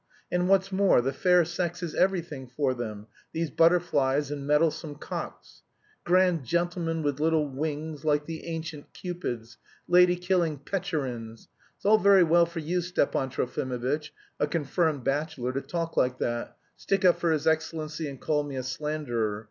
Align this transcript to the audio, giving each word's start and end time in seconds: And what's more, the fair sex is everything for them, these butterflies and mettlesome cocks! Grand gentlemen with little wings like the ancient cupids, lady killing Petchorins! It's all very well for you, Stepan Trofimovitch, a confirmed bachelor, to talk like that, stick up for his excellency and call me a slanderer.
And 0.31 0.49
what's 0.49 0.71
more, 0.71 0.99
the 0.99 1.13
fair 1.13 1.45
sex 1.45 1.83
is 1.83 1.93
everything 1.93 2.47
for 2.47 2.73
them, 2.73 3.05
these 3.33 3.51
butterflies 3.51 4.31
and 4.31 4.47
mettlesome 4.47 4.95
cocks! 4.95 5.61
Grand 6.05 6.43
gentlemen 6.43 7.03
with 7.03 7.19
little 7.19 7.47
wings 7.47 8.03
like 8.03 8.25
the 8.25 8.47
ancient 8.47 8.91
cupids, 8.93 9.59
lady 9.87 10.15
killing 10.15 10.57
Petchorins! 10.57 11.49
It's 11.75 11.85
all 11.85 11.99
very 11.99 12.23
well 12.23 12.47
for 12.47 12.57
you, 12.57 12.81
Stepan 12.81 13.29
Trofimovitch, 13.29 14.09
a 14.39 14.47
confirmed 14.47 15.03
bachelor, 15.03 15.53
to 15.53 15.61
talk 15.61 15.95
like 15.95 16.17
that, 16.17 16.57
stick 16.75 17.05
up 17.05 17.19
for 17.19 17.31
his 17.31 17.45
excellency 17.45 18.09
and 18.09 18.19
call 18.19 18.41
me 18.41 18.55
a 18.55 18.63
slanderer. 18.63 19.39